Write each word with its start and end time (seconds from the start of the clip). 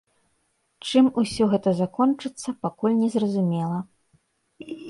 Чым 0.87 1.09
усё 1.23 1.43
гэта 1.51 1.69
закончыцца, 1.81 2.57
пакуль 2.67 2.99
не 3.03 3.09
зразумела. 3.17 3.79